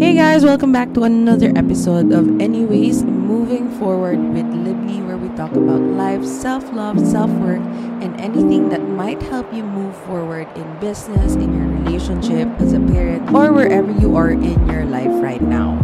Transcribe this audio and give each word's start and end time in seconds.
Hey 0.00 0.16
guys, 0.16 0.48
welcome 0.48 0.72
back 0.72 0.96
to 0.96 1.04
another 1.04 1.52
episode 1.52 2.08
of 2.08 2.40
Anyways 2.40 3.04
Moving 3.04 3.68
Forward 3.76 4.16
with 4.32 4.48
Libby, 4.48 5.04
where 5.04 5.20
we 5.20 5.28
talk 5.36 5.52
about 5.52 5.76
life, 5.92 6.24
self 6.24 6.64
love, 6.72 6.96
self 7.04 7.28
work, 7.44 7.60
and 8.00 8.16
anything 8.16 8.72
that 8.72 8.80
might 8.80 9.20
help 9.20 9.52
you 9.52 9.60
move 9.60 9.92
forward 10.08 10.48
in 10.56 10.64
business, 10.80 11.36
in 11.36 11.52
your 11.52 11.68
relationship, 11.84 12.48
as 12.64 12.72
a 12.72 12.80
parent, 12.80 13.28
or 13.28 13.52
wherever 13.52 13.92
you 14.00 14.16
are 14.16 14.32
in 14.32 14.56
your 14.72 14.88
life 14.88 15.12
right 15.20 15.44
now. 15.44 15.76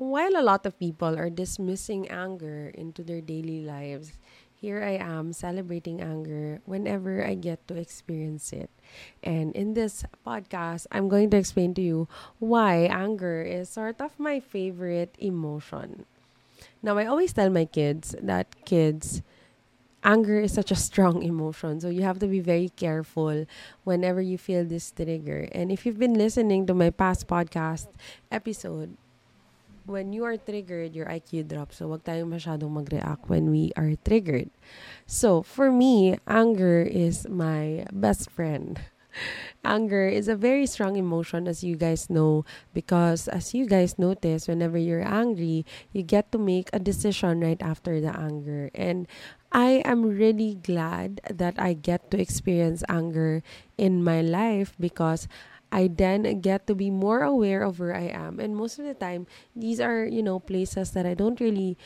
While 0.00 0.32
a 0.32 0.40
lot 0.40 0.64
of 0.64 0.80
people 0.80 1.12
are 1.20 1.28
dismissing 1.28 2.08
anger 2.08 2.72
into 2.72 3.04
their 3.04 3.20
daily 3.20 3.60
lives, 3.60 4.16
here 4.56 4.80
I 4.80 4.96
am 4.96 5.36
celebrating 5.36 6.00
anger 6.00 6.62
whenever 6.64 7.20
I 7.20 7.34
get 7.34 7.68
to 7.68 7.76
experience 7.76 8.48
it. 8.48 8.72
And 9.22 9.54
in 9.54 9.74
this 9.74 10.04
podcast, 10.26 10.86
I'm 10.92 11.08
going 11.08 11.30
to 11.30 11.36
explain 11.36 11.74
to 11.74 11.82
you 11.82 12.08
why 12.38 12.88
anger 12.90 13.42
is 13.42 13.68
sort 13.68 14.00
of 14.00 14.18
my 14.18 14.40
favorite 14.40 15.14
emotion. 15.18 16.04
Now, 16.82 16.98
I 16.98 17.06
always 17.06 17.32
tell 17.32 17.50
my 17.50 17.64
kids 17.64 18.14
that 18.20 18.64
kids, 18.64 19.22
anger 20.04 20.40
is 20.40 20.52
such 20.52 20.70
a 20.70 20.76
strong 20.76 21.22
emotion. 21.32 21.80
So 21.80 21.88
you 21.88 22.02
have 22.02 22.18
to 22.20 22.26
be 22.26 22.40
very 22.40 22.68
careful 22.70 23.46
whenever 23.84 24.20
you 24.20 24.38
feel 24.38 24.64
this 24.64 24.90
trigger. 24.90 25.48
And 25.52 25.70
if 25.70 25.86
you've 25.86 25.98
been 25.98 26.14
listening 26.14 26.66
to 26.66 26.74
my 26.74 26.90
past 26.90 27.26
podcast 27.28 27.88
episode, 28.30 28.96
when 29.86 30.12
you 30.12 30.24
are 30.24 30.36
triggered, 30.36 30.94
your 30.94 31.06
IQ 31.06 31.42
drops. 31.44 31.78
So, 31.78 31.88
wag 31.88 32.04
tayong 32.04 32.30
masyadong 32.30 32.72
mag-react 32.72 33.28
when 33.28 33.50
we 33.50 33.72
are 33.76 33.94
triggered. 34.04 34.50
So, 35.06 35.42
for 35.42 35.70
me, 35.72 36.18
anger 36.26 36.82
is 36.82 37.26
my 37.28 37.86
best 37.92 38.30
friend. 38.30 38.80
Anger 39.64 40.08
is 40.08 40.26
a 40.26 40.34
very 40.34 40.66
strong 40.66 40.96
emotion, 40.96 41.46
as 41.46 41.62
you 41.62 41.76
guys 41.76 42.08
know, 42.08 42.44
because 42.72 43.28
as 43.28 43.54
you 43.54 43.66
guys 43.66 43.98
notice, 43.98 44.48
whenever 44.48 44.78
you're 44.78 45.06
angry, 45.06 45.66
you 45.92 46.02
get 46.02 46.32
to 46.32 46.38
make 46.38 46.70
a 46.72 46.80
decision 46.80 47.40
right 47.40 47.60
after 47.60 48.00
the 48.00 48.10
anger. 48.16 48.70
And 48.74 49.06
I 49.52 49.84
am 49.84 50.02
really 50.02 50.56
glad 50.64 51.20
that 51.28 51.60
I 51.60 51.74
get 51.74 52.10
to 52.10 52.20
experience 52.20 52.82
anger 52.88 53.42
in 53.76 54.02
my 54.02 54.22
life 54.22 54.74
because 54.80 55.28
I 55.72 55.88
then 55.88 56.40
get 56.40 56.66
to 56.68 56.74
be 56.74 56.90
more 56.90 57.22
aware 57.22 57.62
of 57.64 57.80
where 57.80 57.96
I 57.96 58.12
am. 58.12 58.38
And 58.38 58.54
most 58.54 58.78
of 58.78 58.84
the 58.84 58.94
time, 58.94 59.26
these 59.56 59.80
are, 59.80 60.04
you 60.04 60.22
know, 60.22 60.38
places 60.38 60.92
that 60.92 61.06
I 61.06 61.14
don't 61.14 61.40
really 61.40 61.78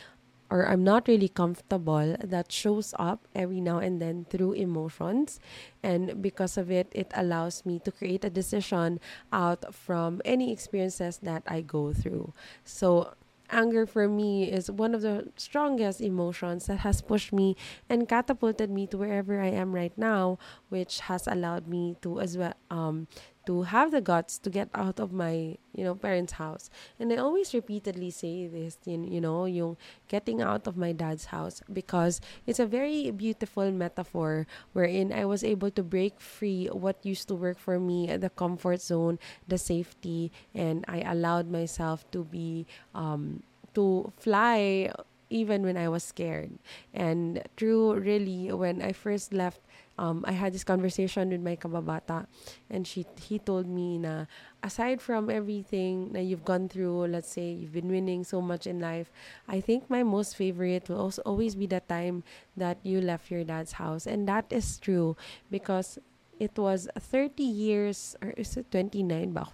or 0.51 0.69
I'm 0.69 0.84
not 0.84 1.09
really 1.09 1.28
comfortable 1.28 2.17
that 2.23 2.53
shows 2.53 2.95
up 2.98 3.27
every 3.34 3.61
now 3.61 3.78
and 3.78 4.01
then 4.01 4.27
through 4.31 4.53
emotions. 4.53 5.41
And 5.83 6.23
because 6.23 6.56
of 6.56 6.70
it, 6.70 6.89
it 6.93 7.11
allows 7.15 7.67
me 7.67 7.81
to 7.81 7.91
create 7.91 8.25
a 8.25 8.31
decision 8.31 9.01
out 9.33 9.75
from 9.75 10.23
any 10.25 10.53
experiences 10.53 11.19
that 11.23 11.43
I 11.47 11.62
go 11.62 11.93
through. 11.93 12.33
So, 12.65 13.15
anger 13.50 13.87
for 13.87 14.09
me 14.09 14.50
is 14.50 14.71
one 14.71 14.95
of 14.95 15.03
the 15.03 15.31
strongest 15.37 16.00
emotions 16.00 16.67
that 16.67 16.78
has 16.78 17.00
pushed 17.00 17.33
me 17.33 17.56
and 17.89 18.09
catapulted 18.09 18.71
me 18.71 18.87
to 18.89 18.98
wherever 18.98 19.41
I 19.41 19.48
am 19.48 19.75
right 19.75 19.97
now, 19.97 20.39
which 20.69 21.00
has 21.00 21.27
allowed 21.27 21.67
me 21.69 21.97
to 22.03 22.21
as 22.21 22.37
well 22.37 22.55
um 22.71 23.06
to 23.47 23.63
have 23.63 23.91
the 23.91 24.01
guts 24.01 24.39
to 24.39 24.51
get 24.51 24.69
out 24.75 25.01
of 25.01 25.13
my, 25.13 25.57
you 25.73 25.85
know, 25.85 25.95
parents' 25.95 26.35
house. 26.35 26.69
And 26.99 27.13
I 27.13 27.17
always 27.17 27.55
repeatedly 27.55 28.11
say 28.11 28.47
this, 28.47 28.79
in 28.87 29.05
you 29.11 29.21
know, 29.21 29.47
yung 29.47 29.77
getting 30.09 30.43
out 30.43 30.67
of 30.67 30.77
my 30.77 30.93
dad's 30.93 31.27
house 31.27 31.63
because 31.73 32.21
it's 32.47 32.59
a 32.59 32.67
very 32.67 33.11
beautiful 33.11 33.71
metaphor 33.71 34.47
wherein 34.73 35.13
I 35.13 35.25
was 35.25 35.43
able 35.45 35.71
to 35.71 35.83
break 35.83 36.21
free 36.21 36.67
what 36.67 37.05
used 37.07 37.29
to 37.29 37.35
work 37.35 37.59
for 37.59 37.79
me, 37.79 38.15
the 38.17 38.31
comfort 38.31 38.81
zone, 38.83 39.19
the 39.49 39.59
safety, 39.59 40.33
and 40.55 40.85
I 40.89 41.01
allowed 41.01 41.51
myself 41.51 42.05
to 42.11 42.25
be 42.25 42.67
um 42.95 43.43
to 43.75 44.13
fly 44.17 44.91
even 45.29 45.63
when 45.63 45.77
I 45.77 45.89
was 45.89 46.05
scared. 46.05 46.51
And 46.95 47.43
true 47.57 47.95
really 47.95 48.53
when 48.53 48.81
I 48.83 48.93
first 48.93 49.33
left 49.33 49.61
um, 49.99 50.25
I 50.27 50.33
had 50.33 50.53
this 50.53 50.65
conversation 50.65 51.31
with 51.31 51.41
my 51.41 51.57
kababata 51.57 52.27
and 52.71 52.87
she 52.87 53.07
he 53.21 53.39
told 53.39 53.67
me 53.67 53.99
na 53.99 54.27
aside 54.62 55.01
from 55.01 55.31
everything 55.31 56.12
that 56.12 56.23
you've 56.23 56.45
gone 56.45 56.69
through, 56.69 57.07
let's 57.07 57.31
say 57.31 57.53
you've 57.53 57.73
been 57.73 57.89
winning 57.89 58.25
so 58.25 58.43
much 58.43 58.67
in 58.67 58.81
life, 58.81 59.11
I 59.49 59.61
think 59.61 59.89
my 59.89 60.03
most 60.03 60.37
favorite 60.37 60.89
will 60.89 61.01
also 61.01 61.23
always 61.23 61.55
be 61.55 61.67
the 61.67 61.81
time 61.81 62.25
that 62.56 62.79
you 62.83 63.01
left 63.01 63.31
your 63.31 63.45
dad's 63.45 63.73
house. 63.79 64.06
And 64.06 64.29
that 64.29 64.47
is 64.51 64.79
true 64.79 65.17
because 65.51 65.99
it 66.39 66.59
was 66.59 66.89
30 66.99 67.43
years 67.43 68.17
or 68.21 68.31
is 68.37 68.56
it 68.56 68.71
29 68.71 69.33
ba 69.33 69.49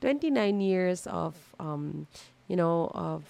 29 0.00 0.60
years 0.60 1.06
of 1.08 1.34
um 1.58 2.06
you 2.46 2.54
know 2.54 2.90
of 2.94 3.26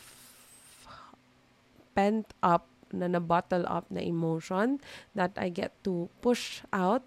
pent 1.95 2.27
up 2.43 2.67
na 2.93 3.09
na-bottle 3.09 3.65
up 3.67 3.91
na 3.91 4.01
emotion 4.01 4.81
that 5.15 5.33
I 5.37 5.49
get 5.49 5.73
to 5.85 6.09
push 6.21 6.63
out 6.73 7.05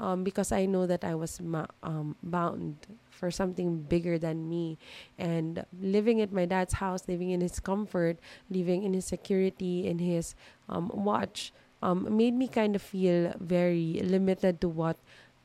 um, 0.00 0.24
because 0.24 0.52
I 0.52 0.66
know 0.66 0.86
that 0.86 1.04
I 1.04 1.14
was 1.14 1.40
ma- 1.40 1.70
um, 1.82 2.16
bound 2.22 2.86
for 3.10 3.30
something 3.30 3.82
bigger 3.82 4.18
than 4.18 4.48
me. 4.48 4.78
And 5.18 5.64
living 5.80 6.20
at 6.20 6.32
my 6.32 6.46
dad's 6.46 6.74
house, 6.74 7.06
living 7.08 7.30
in 7.30 7.40
his 7.40 7.60
comfort, 7.60 8.18
living 8.50 8.82
in 8.82 8.94
his 8.94 9.04
security, 9.04 9.86
in 9.86 9.98
his 9.98 10.34
um, 10.68 10.90
watch, 10.92 11.52
um, 11.82 12.16
made 12.16 12.34
me 12.34 12.48
kind 12.48 12.74
of 12.74 12.82
feel 12.82 13.34
very 13.38 14.00
limited 14.02 14.60
to 14.62 14.68
what 14.68 14.96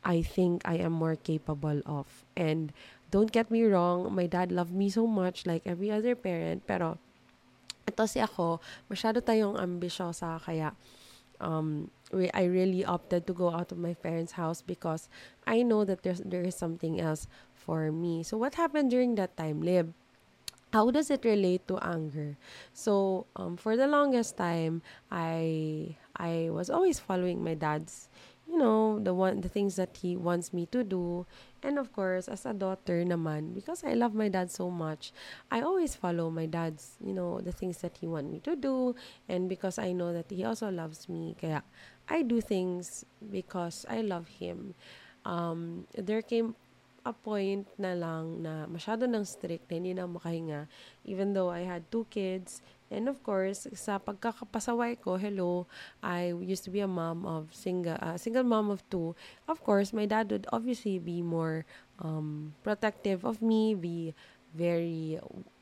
I 0.04 0.22
think 0.22 0.62
I 0.66 0.76
am 0.76 0.94
more 0.94 1.16
capable 1.16 1.82
of. 1.86 2.26
And 2.36 2.72
don't 3.12 3.32
get 3.32 3.52
me 3.52 3.64
wrong, 3.64 4.14
my 4.14 4.28
dad 4.28 4.52
loved 4.52 4.74
me 4.74 4.90
so 4.90 5.06
much 5.06 5.46
like 5.46 5.64
every 5.66 5.92
other 5.92 6.16
parent, 6.16 6.64
pero 6.66 6.98
ito 7.90 8.06
si 8.06 8.22
ako, 8.22 8.62
masyado 8.88 9.20
tayong 9.26 9.58
ambisyosa 9.58 10.38
kaya 10.40 10.78
um, 11.40 11.90
we, 12.12 12.30
I 12.34 12.46
really 12.46 12.86
opted 12.86 13.26
to 13.28 13.34
go 13.34 13.50
out 13.52 13.72
of 13.72 13.78
my 13.78 13.94
parents' 13.94 14.34
house 14.34 14.62
because 14.62 15.10
I 15.48 15.64
know 15.64 15.86
that 15.86 16.04
there's, 16.04 16.20
there 16.20 16.42
is 16.42 16.56
something 16.56 17.00
else 17.00 17.28
for 17.56 17.92
me. 17.92 18.24
So 18.24 18.38
what 18.38 18.56
happened 18.56 18.92
during 18.92 19.16
that 19.16 19.38
time, 19.38 19.62
Lib? 19.62 19.94
How 20.72 20.92
does 20.92 21.10
it 21.10 21.26
relate 21.26 21.68
to 21.68 21.80
anger? 21.82 22.38
So 22.74 23.26
um, 23.36 23.58
for 23.58 23.76
the 23.76 23.88
longest 23.88 24.38
time, 24.38 24.84
I 25.10 25.98
I 26.16 26.50
was 26.54 26.70
always 26.70 27.00
following 27.00 27.44
my 27.44 27.56
dad's 27.58 28.08
you 28.50 28.58
know, 28.58 29.00
the 29.00 29.14
one 29.14 29.42
the 29.42 29.50
things 29.50 29.76
that 29.78 29.98
he 30.02 30.18
wants 30.18 30.52
me 30.52 30.66
to 30.74 30.84
do. 30.84 31.26
And 31.62 31.78
of 31.78 31.94
course, 31.94 32.28
as 32.28 32.46
a 32.46 32.54
daughter 32.54 33.06
naman, 33.06 33.54
because 33.54 33.84
I 33.84 33.94
love 33.94 34.16
my 34.16 34.30
dad 34.30 34.50
so 34.50 34.72
much, 34.72 35.14
I 35.52 35.62
always 35.62 35.94
follow 35.94 36.30
my 36.30 36.48
dad's, 36.48 36.98
you 37.04 37.14
know, 37.14 37.42
the 37.42 37.52
things 37.52 37.78
that 37.86 37.98
he 38.02 38.08
want 38.08 38.32
me 38.32 38.40
to 38.42 38.56
do. 38.56 38.96
And 39.28 39.48
because 39.48 39.78
I 39.78 39.92
know 39.92 40.14
that 40.14 40.32
he 40.32 40.44
also 40.44 40.72
loves 40.72 41.08
me, 41.08 41.36
kaya 41.40 41.62
I 42.10 42.24
do 42.24 42.42
things 42.42 43.06
because 43.22 43.86
I 43.88 44.02
love 44.02 44.28
him. 44.42 44.74
Um, 45.26 45.86
there 45.94 46.24
came 46.24 46.56
a 47.06 47.14
point 47.14 47.68
na 47.78 47.94
lang 47.96 48.44
na 48.44 48.68
masyado 48.68 49.08
ng 49.08 49.24
strict 49.24 49.70
na 49.70 49.76
hindi 49.78 49.94
na 49.94 50.08
makahinga. 50.08 50.68
Even 51.06 51.34
though 51.34 51.50
I 51.50 51.64
had 51.64 51.88
two 51.92 52.08
kids, 52.10 52.62
And 52.90 53.08
of 53.08 53.22
course, 53.22 53.70
sa 53.78 54.02
pagkakapasaway 54.02 54.98
ko, 55.02 55.18
hello, 55.22 55.70
I 56.02 56.34
used 56.34 56.66
to 56.66 56.74
be 56.74 56.82
a 56.82 56.90
mom 56.90 57.26
of 57.26 57.54
single, 57.54 57.98
uh, 58.02 58.18
single 58.18 58.44
mom 58.44 58.70
of 58.74 58.82
two. 58.90 59.16
Of 59.48 59.62
course, 59.62 59.94
my 59.94 60.06
dad 60.10 60.32
would 60.34 60.50
obviously 60.52 60.98
be 60.98 61.22
more 61.22 61.66
um, 62.02 62.54
protective 62.64 63.24
of 63.24 63.42
me, 63.42 63.76
be 63.76 64.16
very, 64.58 65.22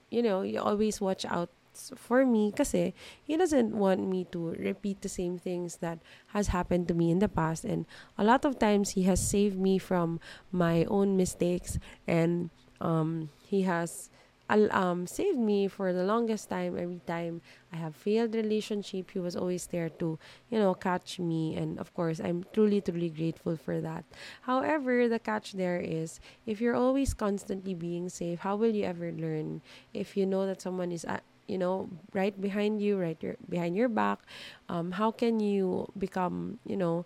you 0.10 0.22
know, 0.24 0.42
you 0.42 0.62
always 0.62 1.02
watch 1.02 1.26
out 1.26 1.52
for 1.96 2.26
me 2.26 2.52
kasi 2.52 2.94
he 3.22 3.38
doesn't 3.38 3.70
want 3.70 4.02
me 4.02 4.26
to 4.34 4.58
repeat 4.58 5.02
the 5.02 5.12
same 5.12 5.38
things 5.38 5.78
that 5.78 6.00
has 6.34 6.50
happened 6.50 6.88
to 6.88 6.94
me 6.98 7.12
in 7.12 7.20
the 7.20 7.30
past 7.30 7.64
and 7.64 7.86
a 8.18 8.24
lot 8.24 8.46
of 8.46 8.58
times 8.58 8.98
he 8.98 9.04
has 9.04 9.22
saved 9.22 9.60
me 9.60 9.78
from 9.78 10.20
my 10.52 10.86
own 10.90 11.16
mistakes 11.16 11.78
and 12.08 12.50
um, 12.82 13.30
he 13.46 13.62
has 13.62 14.10
um, 14.50 15.08
saved 15.08 15.38
me 15.38 15.68
for 15.68 15.92
the 15.94 16.04
longest 16.04 16.50
time. 16.50 16.78
Every 16.78 17.02
time 17.06 17.42
I 17.72 17.78
have 17.78 17.96
failed 17.96 18.36
relationship, 18.36 19.12
he 19.12 19.20
was 19.20 19.36
always 19.36 19.68
there 19.68 19.90
to, 20.00 20.18
you 20.50 20.60
know, 20.60 20.74
catch 20.74 21.20
me. 21.20 21.56
And 21.56 21.80
of 21.80 21.94
course, 21.94 22.20
I'm 22.20 22.46
truly, 22.54 22.82
truly 22.82 23.10
grateful 23.10 23.58
for 23.58 23.82
that. 23.82 24.06
However, 24.42 25.08
the 25.08 25.20
catch 25.20 25.54
there 25.54 25.80
is 25.80 26.20
if 26.46 26.62
you're 26.62 26.76
always 26.76 27.14
constantly 27.14 27.74
being 27.74 28.10
safe, 28.10 28.40
how 28.40 28.56
will 28.56 28.74
you 28.74 28.84
ever 28.86 29.12
learn? 29.12 29.62
If 29.94 30.16
you 30.18 30.26
know 30.26 30.46
that 30.48 30.62
someone 30.62 30.92
is 30.92 31.06
at 31.06 31.24
you 31.48 31.58
know 31.58 31.88
right 32.14 32.36
behind 32.42 32.82
you 32.82 33.00
right 33.00 33.16
your, 33.24 33.38
behind 33.48 33.74
your 33.78 33.88
back 33.88 34.20
um, 34.68 34.92
how 34.92 35.12
can 35.12 35.40
you 35.40 35.88
become 35.98 36.60
you 36.66 36.76
know 36.76 37.06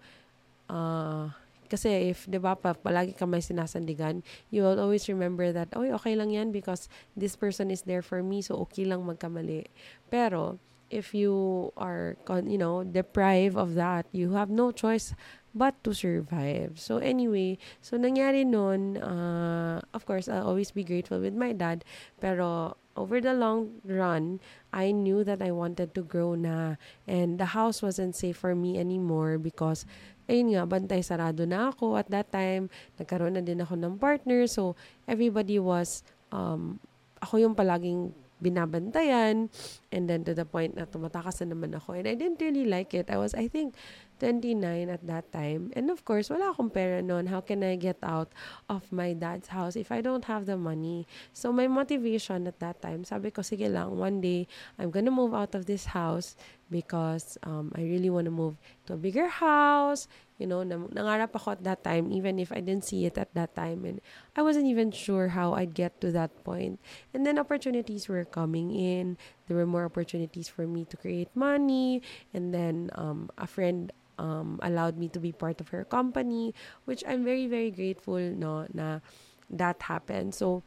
uh, 0.70 1.30
Kasi 1.72 2.12
if, 2.12 2.28
di 2.28 2.36
ba, 2.36 2.60
pa, 2.60 2.76
palagi 2.76 3.16
ka 3.16 3.24
may 3.24 3.40
sinasandigan, 3.40 4.20
you 4.52 4.68
will 4.68 4.76
always 4.76 5.08
remember 5.08 5.56
that, 5.56 5.72
oh, 5.72 5.88
okay 5.96 6.20
lang 6.20 6.36
yan 6.36 6.52
because 6.52 6.92
this 7.16 7.40
person 7.40 7.72
is 7.72 7.88
there 7.88 8.04
for 8.04 8.20
me, 8.20 8.44
so 8.44 8.60
okay 8.68 8.84
lang 8.84 9.08
magkamali. 9.08 9.72
Pero, 10.12 10.60
if 10.92 11.16
you 11.16 11.72
are, 11.80 12.20
you 12.44 12.60
know, 12.60 12.84
deprived 12.84 13.56
of 13.56 13.80
that, 13.80 14.06
you 14.12 14.36
have 14.36 14.52
no 14.52 14.76
choice 14.76 15.16
but 15.56 15.80
to 15.84 15.96
survive. 15.96 16.76
So 16.76 17.00
anyway, 17.00 17.58
so 17.80 17.98
nangyari 17.98 18.44
nun, 18.44 19.00
uh, 19.00 19.80
of 19.96 20.06
course, 20.06 20.28
I'll 20.28 20.48
always 20.48 20.72
be 20.72 20.84
grateful 20.84 21.20
with 21.20 21.34
my 21.34 21.56
dad, 21.56 21.84
pero 22.20 22.76
over 22.96 23.22
the 23.22 23.34
long 23.34 23.80
run, 23.84 24.40
I 24.74 24.92
knew 24.92 25.24
that 25.24 25.42
I 25.42 25.52
wanted 25.52 25.96
to 25.96 26.02
grow 26.04 26.36
na 26.36 26.76
and 27.08 27.40
the 27.40 27.56
house 27.56 27.82
wasn't 27.82 28.16
safe 28.16 28.38
for 28.38 28.56
me 28.56 28.78
anymore 28.78 29.38
because 29.38 29.86
ayun 30.32 30.56
nga, 30.56 30.64
bantay 30.64 31.04
sarado 31.04 31.44
na 31.44 31.76
ako 31.76 32.00
at 32.00 32.08
that 32.08 32.32
time. 32.32 32.72
Nagkaroon 32.96 33.36
na 33.36 33.44
din 33.44 33.60
ako 33.60 33.76
ng 33.76 34.00
partner. 34.00 34.48
So, 34.48 34.80
everybody 35.04 35.60
was, 35.60 36.08
um, 36.32 36.80
ako 37.20 37.44
yung 37.44 37.54
palaging 37.54 38.16
binabantayan. 38.42 39.52
And 39.94 40.04
then 40.10 40.24
to 40.26 40.34
the 40.34 40.48
point 40.48 40.74
na 40.74 40.88
tumatakas 40.90 41.44
na 41.44 41.54
naman 41.54 41.78
ako. 41.78 42.00
And 42.00 42.08
I 42.10 42.16
didn't 42.16 42.42
really 42.42 42.66
like 42.66 42.96
it. 42.96 43.12
I 43.12 43.20
was, 43.20 43.36
I 43.36 43.52
think, 43.52 43.76
29 44.22 44.62
at 44.94 45.02
that 45.10 45.34
time. 45.34 45.74
And 45.74 45.90
of 45.90 46.06
course, 46.06 46.30
wala 46.30 46.54
akong 46.54 46.70
pera 46.70 47.02
noon. 47.02 47.26
How 47.26 47.42
can 47.42 47.66
I 47.66 47.74
get 47.74 47.98
out 48.06 48.30
of 48.70 48.86
my 48.94 49.18
dad's 49.18 49.50
house 49.50 49.74
if 49.74 49.90
I 49.90 50.06
don't 50.06 50.30
have 50.30 50.46
the 50.46 50.62
money? 50.62 51.10
So 51.34 51.50
my 51.50 51.66
motivation 51.66 52.46
at 52.46 52.62
that 52.62 52.86
time, 52.86 53.02
sabi 53.02 53.34
ko, 53.34 53.42
sige 53.42 53.66
lang, 53.66 53.98
one 53.98 54.22
day, 54.22 54.46
I'm 54.78 54.94
gonna 54.94 55.10
move 55.10 55.34
out 55.34 55.58
of 55.58 55.66
this 55.66 55.98
house 55.98 56.38
because 56.72 57.38
um, 57.44 57.74
I 57.76 57.82
really 57.82 58.10
want 58.10 58.26
to 58.26 58.32
move 58.32 58.56
to 58.88 58.94
a 58.94 58.98
bigger 58.98 59.28
house. 59.28 60.08
You 60.40 60.48
know, 60.50 60.64
nang 60.66 60.90
nangarap 60.90 61.38
ako 61.38 61.54
at 61.54 61.62
that 61.70 61.84
time, 61.86 62.10
even 62.10 62.42
if 62.42 62.50
I 62.50 62.66
didn't 62.66 62.88
see 62.88 63.06
it 63.06 63.14
at 63.18 63.30
that 63.38 63.54
time. 63.54 63.86
And 63.86 64.02
I 64.34 64.42
wasn't 64.42 64.66
even 64.66 64.90
sure 64.90 65.38
how 65.38 65.54
I'd 65.54 65.78
get 65.78 66.02
to 66.02 66.10
that 66.18 66.34
point. 66.42 66.82
And 67.14 67.28
then 67.28 67.38
opportunities 67.38 68.10
were 68.10 68.26
coming 68.26 68.74
in. 68.74 69.22
There 69.46 69.54
were 69.54 69.70
more 69.70 69.86
opportunities 69.86 70.50
for 70.50 70.66
me 70.66 70.86
to 70.90 70.98
create 70.98 71.30
money. 71.38 72.02
And 72.34 72.50
then 72.50 72.90
um, 72.98 73.30
a 73.38 73.46
friend 73.46 73.94
um, 74.22 74.62
allowed 74.62 75.02
me 75.02 75.10
to 75.10 75.20
be 75.20 75.34
part 75.34 75.58
of 75.58 75.74
her 75.74 75.84
company, 75.84 76.54
which 76.86 77.02
I'm 77.10 77.26
very, 77.26 77.50
very 77.50 77.74
grateful 77.74 78.22
no, 78.22 78.70
na 78.70 79.02
that 79.50 79.82
happened. 79.90 80.38
So, 80.38 80.62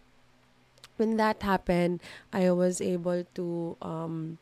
when 0.98 1.16
that 1.22 1.42
happened, 1.46 2.02
I 2.34 2.50
was 2.50 2.82
able 2.82 3.22
to 3.38 3.46
um, 3.78 4.38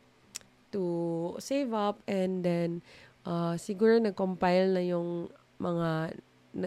to 0.73 1.37
save 1.37 1.73
up 1.77 2.01
and 2.09 2.41
then 2.41 2.81
uh, 3.29 3.53
siguro 3.61 4.01
nag-compile 4.01 4.73
na 4.73 4.81
yung 4.81 5.29
mga 5.61 6.17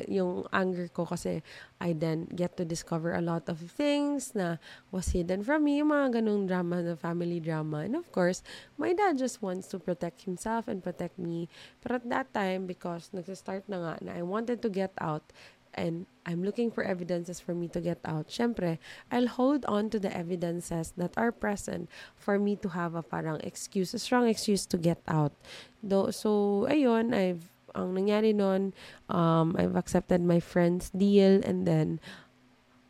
yung 0.09 0.47
anger 0.53 0.91
ko 0.91 1.07
kasi 1.07 1.43
I 1.81 1.95
then 1.95 2.27
get 2.35 2.57
to 2.59 2.65
discover 2.65 3.15
a 3.15 3.23
lot 3.23 3.49
of 3.49 3.63
things 3.63 4.35
na 4.35 4.59
was 4.91 5.15
hidden 5.15 5.47
from 5.47 5.65
me, 5.65 5.79
yung 5.79 5.95
mga 5.95 6.21
ganung 6.21 6.51
drama 6.51 6.83
na 6.83 6.99
family 6.99 7.39
drama. 7.39 7.87
And 7.87 7.95
of 7.95 8.11
course, 8.11 8.43
my 8.77 8.93
dad 8.93 9.19
just 9.19 9.41
wants 9.43 9.69
to 9.71 9.79
protect 9.79 10.23
himself 10.27 10.67
and 10.67 10.83
protect 10.83 11.19
me. 11.19 11.49
But 11.83 12.03
at 12.03 12.05
that 12.11 12.35
time, 12.35 12.67
because 12.67 13.11
nagsistart 13.15 13.71
na 13.71 13.79
nga 13.79 13.95
na 14.03 14.13
I 14.19 14.23
wanted 14.23 14.61
to 14.67 14.71
get 14.71 14.93
out 14.99 15.33
and 15.77 16.07
I'm 16.25 16.43
looking 16.43 16.73
for 16.73 16.83
evidences 16.83 17.39
for 17.39 17.55
me 17.55 17.69
to 17.69 17.81
get 17.81 18.01
out, 18.05 18.33
syempre, 18.33 18.79
I'll 19.13 19.29
hold 19.29 19.65
on 19.67 19.91
to 19.91 20.01
the 20.01 20.11
evidences 20.11 20.97
that 20.97 21.13
are 21.17 21.31
present 21.31 21.93
for 22.17 22.39
me 22.41 22.57
to 22.65 22.73
have 22.73 22.97
a 22.97 23.05
parang 23.05 23.39
excuse, 23.45 23.93
a 23.93 24.01
strong 24.01 24.27
excuse 24.27 24.65
to 24.73 24.79
get 24.79 24.99
out. 25.07 25.37
Do, 25.87 26.11
so, 26.11 26.67
ayun, 26.67 27.15
I've 27.15 27.53
ang 27.77 27.95
nangyari 27.95 28.33
noon, 28.33 28.73
um, 29.09 29.55
I've 29.59 29.77
accepted 29.77 30.25
my 30.25 30.41
friend's 30.41 30.91
deal 30.91 31.45
and 31.45 31.69
then 31.69 32.01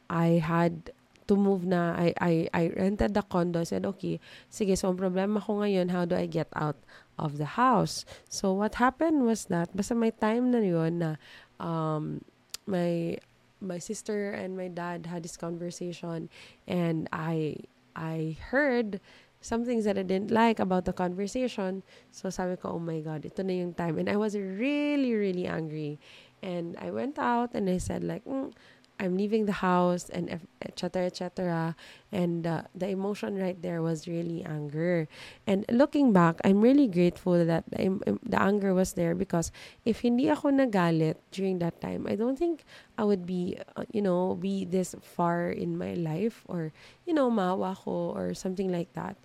I 0.09 0.38
had 0.38 0.94
to 1.27 1.35
move 1.35 1.67
na. 1.67 1.93
I, 1.99 2.15
I, 2.21 2.33
I 2.55 2.62
rented 2.79 3.15
the 3.15 3.23
condo. 3.23 3.61
I 3.61 3.69
said, 3.69 3.85
okay, 3.85 4.21
sige, 4.49 4.79
so 4.79 4.88
ang 4.88 4.97
problema 4.97 5.43
ko 5.43 5.59
ngayon, 5.59 5.91
how 5.91 6.06
do 6.06 6.15
I 6.15 6.27
get 6.27 6.49
out 6.55 6.79
of 7.19 7.38
the 7.38 7.59
house? 7.59 8.06
So 8.31 8.53
what 8.55 8.77
happened 8.79 9.27
was 9.27 9.47
that, 9.50 9.75
basta 9.75 9.94
may 9.94 10.15
time 10.15 10.55
na 10.55 10.62
yun 10.62 11.03
na 11.03 11.11
um, 11.59 12.23
my 12.67 13.19
my 13.61 13.79
sister 13.79 14.31
and 14.31 14.56
my 14.56 14.69
dad 14.69 15.06
had 15.06 15.25
this 15.25 15.37
conversation 15.37 16.29
and 16.69 17.09
I 17.12 17.56
I 17.97 18.37
heard 18.53 19.00
some 19.46 19.62
things 19.64 19.87
that 19.87 19.94
I 19.96 20.02
didn't 20.02 20.34
like 20.34 20.58
about 20.58 20.84
the 20.84 20.93
conversation. 20.93 21.87
So 22.10 22.28
sabi 22.34 22.58
ko, 22.58 22.75
oh 22.75 22.82
my 22.82 22.98
God, 22.98 23.22
ito 23.22 23.46
na 23.46 23.54
yung 23.54 23.78
time. 23.78 24.02
And 24.02 24.10
I 24.10 24.19
was 24.19 24.34
really, 24.34 25.14
really 25.14 25.46
angry. 25.46 26.02
And 26.43 26.75
I 26.82 26.90
went 26.90 27.19
out 27.22 27.54
and 27.54 27.70
I 27.70 27.78
said 27.78 28.02
like, 28.02 28.26
mm, 28.26 28.50
I'm 28.98 29.16
leaving 29.16 29.46
the 29.46 29.60
house 29.60 30.08
and 30.08 30.40
etc. 30.62 31.06
etc. 31.06 31.76
And 32.12 32.46
uh, 32.46 32.62
the 32.75 32.88
emotion 32.88 33.37
right 33.37 33.60
there 33.60 33.82
was 33.82 34.08
really 34.08 34.44
anger. 34.44 35.08
And 35.46 35.64
looking 35.70 36.12
back, 36.12 36.40
I'm 36.44 36.60
really 36.60 36.88
grateful 36.88 37.44
that 37.44 37.64
the, 37.70 38.40
anger 38.40 38.72
was 38.75 38.94
there 38.94 39.14
because 39.14 39.52
if 39.84 40.00
hindi 40.00 40.28
ako 40.31 40.50
nagalit 40.50 41.16
during 41.32 41.58
that 41.60 41.81
time, 41.81 42.06
I 42.08 42.16
don't 42.16 42.38
think 42.38 42.64
I 42.96 43.04
would 43.04 43.26
be, 43.26 43.58
uh, 43.76 43.84
you 43.93 44.02
know, 44.02 44.34
be 44.34 44.64
this 44.64 44.94
far 45.02 45.50
in 45.50 45.76
my 45.76 45.94
life 45.94 46.44
or, 46.49 46.72
you 47.04 47.12
know, 47.12 47.31
mawa 47.31 47.76
ko 47.76 48.12
or 48.16 48.34
something 48.34 48.72
like 48.72 48.92
that. 48.94 49.16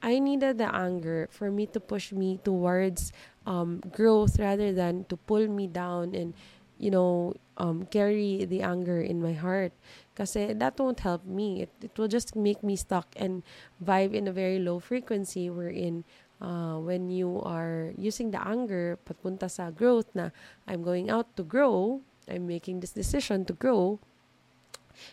I 0.00 0.20
needed 0.20 0.58
the 0.58 0.72
anger 0.72 1.28
for 1.30 1.50
me 1.50 1.66
to 1.74 1.80
push 1.80 2.12
me 2.12 2.38
towards 2.44 3.12
um, 3.46 3.82
growth 3.90 4.38
rather 4.38 4.72
than 4.72 5.04
to 5.08 5.16
pull 5.16 5.48
me 5.48 5.66
down 5.66 6.14
and 6.14 6.34
you 6.78 6.90
know, 6.90 7.34
um, 7.58 7.86
carry 7.90 8.44
the 8.44 8.62
anger 8.62 9.00
in 9.00 9.20
my 9.20 9.32
heart. 9.32 9.72
Kasi 10.14 10.52
that 10.54 10.78
won't 10.78 11.00
help 11.00 11.24
me. 11.26 11.62
It, 11.62 11.70
it 11.82 11.98
will 11.98 12.08
just 12.08 12.34
make 12.34 12.62
me 12.62 12.76
stuck 12.76 13.06
and 13.16 13.42
vibe 13.82 14.14
in 14.14 14.26
a 14.26 14.32
very 14.32 14.58
low 14.58 14.78
frequency 14.78 15.50
wherein 15.50 16.04
uh, 16.40 16.78
when 16.78 17.10
you 17.10 17.42
are 17.42 17.92
using 17.96 18.30
the 18.30 18.40
anger 18.42 18.98
papunta 19.06 19.50
sa 19.50 19.70
growth 19.70 20.06
na 20.14 20.30
I'm 20.66 20.82
going 20.82 21.10
out 21.10 21.34
to 21.36 21.42
grow, 21.42 22.00
I'm 22.30 22.46
making 22.46 22.80
this 22.80 22.92
decision 22.92 23.44
to 23.46 23.52
grow, 23.52 23.98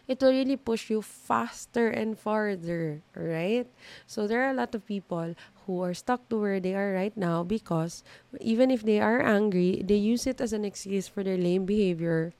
it 0.07 0.21
will 0.21 0.31
really 0.31 0.57
push 0.57 0.89
you 0.89 1.01
faster 1.01 1.89
and 1.89 2.17
farther, 2.17 3.01
right? 3.15 3.67
So 4.07 4.27
there 4.27 4.43
are 4.43 4.51
a 4.51 4.57
lot 4.57 4.73
of 4.73 4.85
people 4.85 5.35
who 5.65 5.81
are 5.81 5.93
stuck 5.93 6.27
to 6.29 6.39
where 6.39 6.59
they 6.59 6.75
are 6.75 6.93
right 6.93 7.15
now 7.17 7.43
because 7.43 8.03
even 8.39 8.69
if 8.69 8.83
they 8.83 8.99
are 8.99 9.21
angry, 9.21 9.81
they 9.85 9.95
use 9.95 10.25
it 10.25 10.41
as 10.41 10.53
an 10.53 10.65
excuse 10.65 11.07
for 11.07 11.23
their 11.23 11.37
lame 11.37 11.65
behavior 11.65 12.33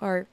or 0.00 0.26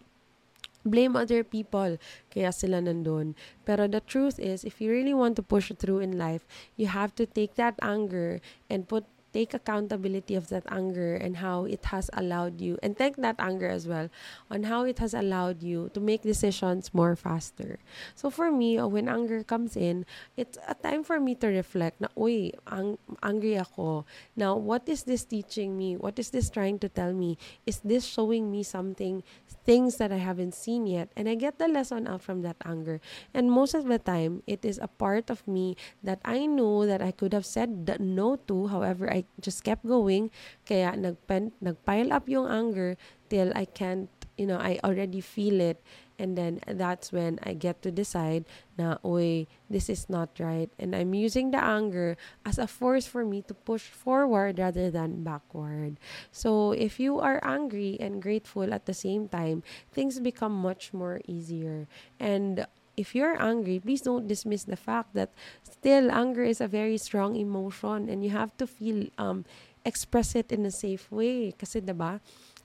blame 0.86 1.16
other 1.16 1.44
people 1.44 1.98
kaya 2.34 2.52
sila 2.52 2.82
nandun. 2.82 3.36
Pero 3.66 3.88
the 3.88 4.02
truth 4.02 4.40
is, 4.40 4.64
if 4.64 4.82
you 4.82 4.90
really 4.92 5.14
want 5.14 5.36
to 5.38 5.44
push 5.44 5.72
through 5.78 6.00
in 6.00 6.18
life, 6.18 6.46
you 6.76 6.88
have 6.88 7.14
to 7.16 7.26
take 7.26 7.56
that 7.56 7.78
anger 7.82 8.42
and 8.70 8.88
put 8.88 9.06
take 9.34 9.54
accountability 9.54 10.36
of 10.36 10.50
that 10.50 10.64
anger 10.70 11.16
and 11.16 11.38
how 11.38 11.66
it 11.66 11.86
has 11.86 12.10
allowed 12.14 12.60
you 12.60 12.78
and 12.84 12.98
take 12.98 13.16
that 13.18 13.36
anger 13.40 13.68
as 13.68 13.88
well 13.88 14.10
on 14.50 14.64
how 14.64 14.84
it 14.84 15.00
has 15.00 15.14
allowed 15.14 15.64
you 15.64 15.90
to 15.94 16.00
make 16.00 16.22
decisions 16.22 16.94
more 16.94 17.16
faster. 17.16 17.80
So 18.16 18.30
for 18.30 18.52
me 18.52 18.78
uh, 18.78 18.88
when 18.88 19.08
anger 19.08 19.44
comes 19.44 19.76
in 19.76 20.06
it's 20.36 20.58
a 20.68 20.76
time 20.76 21.04
for 21.04 21.20
me 21.20 21.36
to 21.36 21.48
reflect 21.48 22.02
na 22.02 22.08
uy 22.18 22.52
ang 22.68 22.98
angry 23.24 23.56
ako. 23.58 24.06
Now 24.36 24.56
what 24.56 24.88
is 24.88 25.04
this 25.04 25.24
teaching 25.24 25.78
me? 25.78 25.96
What 25.96 26.20
is 26.20 26.30
this 26.30 26.50
trying 26.50 26.80
to 26.80 26.90
tell 26.90 27.14
me? 27.14 27.38
Is 27.66 27.80
this 27.80 28.06
showing 28.06 28.52
me 28.52 28.64
something 28.64 29.24
things 29.64 29.98
that 29.98 30.12
I 30.12 30.20
haven't 30.20 30.56
seen 30.56 30.88
yet? 30.88 31.10
And 31.16 31.30
I 31.30 31.36
get 31.36 31.58
the 31.60 31.68
lesson 31.68 32.08
out 32.08 32.22
from 32.22 32.42
that 32.44 32.58
anger. 32.66 33.00
And 33.34 33.52
most 33.52 33.74
of 33.74 33.88
the 33.88 34.00
time 34.00 34.44
it 34.48 34.66
is 34.66 34.80
a 34.82 34.88
part 34.88 35.30
of 35.30 35.48
me 35.48 35.78
that 36.04 36.20
I 36.26 36.46
know 36.46 36.86
that 36.86 37.02
I 37.02 37.12
could 37.12 37.34
have 37.34 37.46
said 37.46 37.88
no 38.00 38.36
to 38.48 38.68
however 38.68 39.10
I 39.22 39.42
just 39.42 39.64
kept 39.64 39.86
going. 39.86 40.34
Kaya 40.66 40.98
nagpen, 40.98 41.54
nagpile 41.62 42.10
up 42.12 42.26
yung 42.26 42.50
anger 42.50 42.98
till 43.30 43.54
I 43.56 43.66
can't, 43.66 44.10
you 44.38 44.50
know, 44.50 44.58
I 44.58 44.82
already 44.84 45.22
feel 45.22 45.62
it. 45.62 45.82
And 46.22 46.38
then 46.38 46.62
that's 46.68 47.12
when 47.12 47.40
I 47.42 47.54
get 47.54 47.82
to 47.82 47.90
decide 47.90 48.46
na, 48.78 48.98
oy, 49.04 49.48
this 49.70 49.90
is 49.90 50.10
not 50.10 50.38
right. 50.38 50.70
And 50.78 50.96
I'm 50.96 51.14
using 51.14 51.50
the 51.50 51.58
anger 51.58 52.16
as 52.46 52.60
a 52.60 52.68
force 52.68 53.08
for 53.08 53.26
me 53.26 53.42
to 53.50 53.54
push 53.54 53.90
forward 53.90 54.60
rather 54.60 54.92
than 54.92 55.24
backward. 55.24 55.98
So 56.32 56.74
if 56.74 57.00
you 57.00 57.18
are 57.18 57.42
angry 57.42 57.98
and 58.00 58.22
grateful 58.22 58.74
at 58.74 58.86
the 58.86 58.94
same 58.94 59.30
time, 59.30 59.64
things 59.90 60.20
become 60.20 60.54
much 60.54 60.94
more 60.94 61.22
easier. 61.26 61.88
And 62.20 62.68
if 62.98 63.16
you're 63.16 63.40
angry, 63.42 63.80
please 63.80 64.02
don't 64.02 64.28
dismiss 64.28 64.64
the 64.64 64.76
fact 64.76 65.14
that 65.14 65.32
still 65.64 66.12
anger 66.12 66.44
is 66.44 66.62
a 66.62 66.68
very 66.68 66.98
strong 66.98 67.36
emotion 67.36 68.10
and 68.10 68.24
you 68.24 68.32
have 68.32 68.56
to 68.58 68.68
feel 68.68 69.08
um 69.18 69.46
express 69.86 70.36
it 70.36 70.52
in 70.52 70.66
a 70.66 70.72
safe 70.72 71.10
way 71.12 71.52
kasi 71.58 71.82
'di 71.82 71.94
ba? 71.94 72.22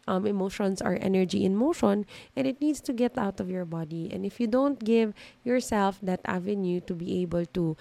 Um, 0.06 0.22
emotions 0.22 0.78
are 0.78 0.94
energy 1.02 1.42
in 1.42 1.58
motion 1.58 2.06
and 2.38 2.46
it 2.46 2.62
needs 2.62 2.78
to 2.86 2.94
get 2.94 3.18
out 3.18 3.42
of 3.42 3.50
your 3.50 3.66
body. 3.66 4.06
And 4.14 4.22
if 4.22 4.38
you 4.38 4.46
don't 4.46 4.78
give 4.78 5.10
yourself 5.42 5.98
that 5.98 6.22
avenue 6.22 6.78
to 6.86 6.94
be 6.94 7.26
able 7.26 7.42
to 7.58 7.74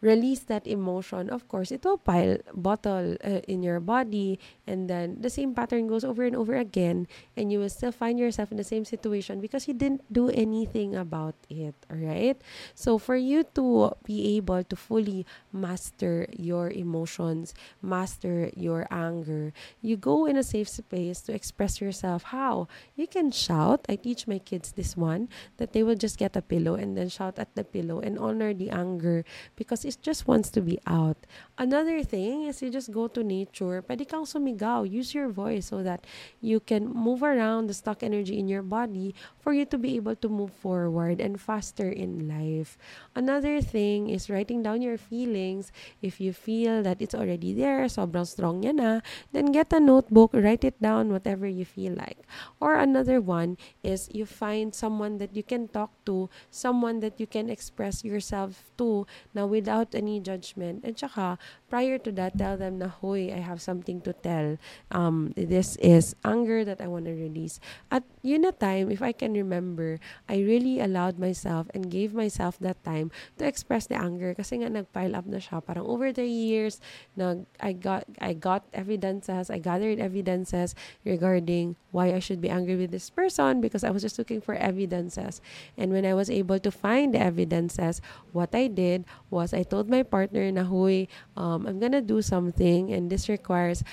release 0.00 0.40
that 0.40 0.66
emotion, 0.66 1.28
of 1.28 1.48
course, 1.48 1.70
it 1.70 1.84
will 1.84 1.98
pile, 1.98 2.38
bottle 2.54 3.16
uh, 3.24 3.40
in 3.48 3.62
your 3.62 3.80
body, 3.80 4.38
and 4.66 4.88
then 4.88 5.20
the 5.20 5.30
same 5.30 5.54
pattern 5.54 5.86
goes 5.86 6.04
over 6.04 6.24
and 6.24 6.34
over 6.34 6.56
again, 6.56 7.06
and 7.36 7.52
you 7.52 7.58
will 7.58 7.68
still 7.68 7.92
find 7.92 8.18
yourself 8.18 8.50
in 8.50 8.56
the 8.56 8.64
same 8.64 8.84
situation 8.84 9.40
because 9.40 9.68
you 9.68 9.74
didn't 9.74 10.00
do 10.12 10.28
anything 10.30 10.96
about 10.96 11.34
it. 11.48 11.74
All 11.90 11.98
right. 11.98 12.40
So 12.74 12.98
for 12.98 13.16
you 13.16 13.44
to 13.54 13.92
be 14.04 14.36
able 14.36 14.64
to 14.64 14.76
fully 14.76 15.26
master 15.52 16.26
your 16.32 16.70
emotions, 16.70 17.54
master 17.82 18.50
your 18.56 18.86
anger, 18.90 19.52
you 19.82 19.96
go 19.96 20.26
in 20.26 20.36
a 20.36 20.42
safe 20.42 20.68
space 20.68 21.20
to 21.22 21.34
express 21.34 21.80
yourself. 21.80 22.32
How 22.32 22.68
you 22.96 23.06
can 23.06 23.30
shout. 23.30 23.84
I 23.88 23.96
teach 23.96 24.26
my 24.26 24.38
kids 24.38 24.72
this 24.72 24.96
one 24.96 25.28
that 25.58 25.72
they 25.72 25.82
will 25.82 25.96
just 25.96 26.18
get 26.18 26.36
a 26.36 26.42
pillow 26.42 26.74
and 26.74 26.96
then 26.96 27.08
shout 27.08 27.38
at 27.38 27.54
the 27.54 27.64
pillow 27.64 28.00
and 28.00 28.18
honor 28.18 28.54
the 28.54 28.70
anger 28.70 29.24
because 29.56 29.84
it 29.90 30.02
just 30.02 30.30
wants 30.30 30.50
to 30.54 30.60
be 30.62 30.78
out. 30.86 31.18
Another 31.58 32.02
thing 32.06 32.46
is 32.46 32.62
you 32.62 32.70
just 32.70 32.94
go 32.94 33.10
to 33.10 33.26
nature. 33.26 33.82
Pwede 33.82 34.06
kang 34.06 34.22
sumigaw. 34.22 34.86
Use 34.86 35.12
your 35.12 35.28
voice 35.28 35.66
so 35.66 35.82
that 35.82 36.06
you 36.40 36.60
can 36.60 36.86
move 36.86 37.22
around 37.22 37.66
the 37.66 37.74
stuck 37.74 38.02
energy 38.02 38.38
in 38.38 38.46
your 38.46 38.62
body 38.62 39.14
for 39.42 39.52
you 39.52 39.66
to 39.66 39.76
be 39.76 39.96
able 39.96 40.14
to 40.14 40.28
move 40.28 40.52
forward 40.54 41.20
and 41.20 41.40
faster 41.40 41.90
in 41.90 42.30
life. 42.30 42.78
Another 43.16 43.60
thing 43.60 44.08
is 44.08 44.30
writing 44.30 44.62
down 44.62 44.80
your 44.80 44.96
feelings. 44.96 45.72
If 46.00 46.20
you 46.20 46.32
feel 46.32 46.82
that 46.86 47.02
it's 47.02 47.14
already 47.14 47.52
there, 47.52 47.82
sobrang 47.90 48.30
strong 48.30 48.62
niya 48.62 48.74
na, 48.76 48.90
then 49.32 49.50
get 49.50 49.72
a 49.72 49.80
notebook, 49.80 50.30
write 50.32 50.62
it 50.62 50.78
down, 50.80 51.10
whatever 51.10 51.50
you 51.50 51.64
feel 51.64 51.98
like. 51.98 52.22
Or 52.60 52.76
another 52.76 53.20
one 53.20 53.58
is 53.82 54.08
you 54.12 54.24
find 54.24 54.74
someone 54.74 55.18
that 55.18 55.34
you 55.34 55.42
can 55.42 55.66
talk 55.68 55.90
to, 56.06 56.30
someone 56.50 57.00
that 57.00 57.18
you 57.18 57.26
can 57.26 57.50
express 57.50 58.04
yourself 58.04 58.70
to 58.78 59.06
now 59.34 59.46
without 59.46 59.79
any 59.94 60.20
judgment. 60.20 60.84
And 60.84 60.96
tsaka, 60.96 61.38
prior 61.68 61.98
to 61.98 62.12
that, 62.12 62.36
tell 62.36 62.56
them 62.56 62.78
na, 62.78 62.88
hoy, 62.88 63.32
I 63.32 63.40
have 63.40 63.60
something 63.62 64.00
to 64.02 64.12
tell. 64.12 64.58
Um, 64.90 65.32
this 65.36 65.76
is 65.76 66.14
anger 66.24 66.64
that 66.64 66.80
I 66.80 66.86
want 66.86 67.06
to 67.06 67.12
release. 67.12 67.60
At 67.90 68.04
yun 68.22 68.42
na 68.42 68.52
time, 68.52 68.90
if 68.90 69.02
I 69.02 69.12
can 69.12 69.32
remember, 69.32 69.98
I 70.28 70.40
really 70.44 70.80
allowed 70.80 71.18
myself 71.18 71.66
and 71.74 71.90
gave 71.90 72.12
myself 72.12 72.58
that 72.60 72.82
time 72.84 73.10
to 73.38 73.46
express 73.46 73.86
the 73.86 73.96
anger 73.96 74.34
kasi 74.34 74.60
nga 74.60 74.68
nag-pile 74.68 75.16
up 75.16 75.26
na 75.26 75.38
siya. 75.38 75.64
Parang 75.64 75.86
over 75.86 76.12
the 76.12 76.26
years, 76.26 76.80
nag, 77.16 77.46
I 77.60 77.72
got, 77.72 78.04
I 78.20 78.34
got 78.34 78.64
evidences, 78.72 79.50
I 79.50 79.58
gathered 79.58 79.98
evidences 79.98 80.74
regarding 81.04 81.76
why 81.90 82.14
I 82.14 82.18
should 82.18 82.40
be 82.40 82.50
angry 82.50 82.76
with 82.76 82.90
this 82.90 83.10
person 83.10 83.60
because 83.60 83.84
I 83.84 83.90
was 83.90 84.02
just 84.02 84.18
looking 84.18 84.40
for 84.40 84.54
evidences. 84.54 85.40
And 85.76 85.92
when 85.92 86.06
I 86.06 86.14
was 86.14 86.30
able 86.30 86.58
to 86.58 86.70
find 86.70 87.14
the 87.14 87.20
evidences, 87.20 88.00
what 88.32 88.54
I 88.54 88.68
did 88.68 89.04
was 89.30 89.52
I 89.54 89.62
told 89.70 89.86
my 89.86 90.02
partner 90.02 90.42
na, 90.50 90.66
huy, 90.66 91.06
um, 91.38 91.64
I'm 91.70 91.78
gonna 91.78 92.02
do 92.02 92.18
something 92.20 92.90
and 92.90 93.06
this 93.06 93.30
requires 93.30 93.86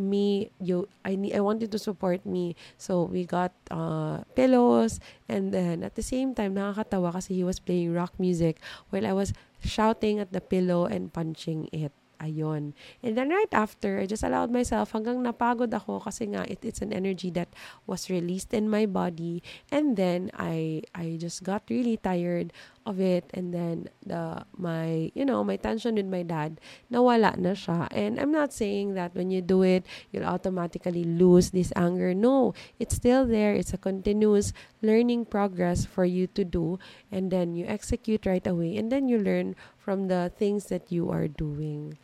me 0.00 0.50
you 0.58 0.88
I 1.04 1.14
need 1.14 1.36
I 1.36 1.44
wanted 1.44 1.68
to 1.76 1.78
support 1.78 2.24
me 2.24 2.56
so 2.80 3.04
we 3.04 3.28
got 3.28 3.52
uh, 3.70 4.24
pillows 4.32 4.96
and 5.28 5.52
then 5.52 5.84
at 5.84 5.94
the 5.94 6.02
same 6.02 6.32
time 6.32 6.56
nakakatawa 6.56 7.12
kasi 7.12 7.36
he 7.36 7.44
was 7.44 7.60
playing 7.60 7.92
rock 7.92 8.16
music 8.16 8.64
while 8.88 9.04
I 9.04 9.12
was 9.12 9.36
shouting 9.60 10.18
at 10.18 10.32
the 10.32 10.40
pillow 10.40 10.88
and 10.88 11.12
punching 11.12 11.68
it 11.70 11.92
Ayon. 12.20 12.76
And 13.02 13.16
then 13.16 13.32
right 13.32 13.48
after, 13.50 13.98
I 13.98 14.04
just 14.04 14.22
allowed 14.22 14.52
myself 14.52 14.92
hanggang 14.92 15.24
napagod 15.24 15.72
ako 15.72 16.04
kasi 16.04 16.28
nga 16.28 16.44
it, 16.44 16.60
it's 16.60 16.84
an 16.84 16.92
energy 16.92 17.32
that 17.32 17.48
was 17.88 18.12
released 18.12 18.52
in 18.52 18.68
my 18.68 18.84
body. 18.84 19.40
And 19.72 19.96
then 19.96 20.28
I 20.36 20.84
I 20.92 21.16
just 21.16 21.42
got 21.42 21.64
really 21.72 21.96
tired 21.96 22.52
of 22.86 23.00
it 23.00 23.28
and 23.34 23.52
then 23.52 23.88
the 24.04 24.42
my 24.56 25.10
you 25.14 25.24
know 25.24 25.44
my 25.44 25.56
tension 25.56 25.94
with 25.94 26.06
my 26.06 26.22
dad 26.22 26.60
nawala 26.92 27.36
na 27.36 27.52
siya. 27.52 27.88
And 27.92 28.18
I'm 28.18 28.32
not 28.32 28.52
saying 28.52 28.94
that 28.94 29.14
when 29.14 29.30
you 29.30 29.42
do 29.42 29.62
it 29.62 29.84
you'll 30.10 30.28
automatically 30.28 31.04
lose 31.04 31.50
this 31.50 31.72
anger. 31.76 32.14
No 32.14 32.54
it's 32.78 32.96
still 32.96 33.26
there. 33.26 33.54
It's 33.54 33.74
a 33.74 33.78
continuous 33.78 34.52
learning 34.82 35.26
progress 35.26 35.84
for 35.84 36.04
you 36.04 36.26
to 36.34 36.44
do 36.44 36.78
and 37.12 37.30
then 37.30 37.54
you 37.54 37.66
execute 37.66 38.26
right 38.26 38.46
away 38.46 38.76
and 38.76 38.90
then 38.90 39.08
you 39.08 39.18
learn 39.18 39.56
from 39.78 40.08
the 40.08 40.32
things 40.36 40.66
that 40.66 40.90
you 40.90 41.10
are 41.10 41.28
doing. 41.28 41.98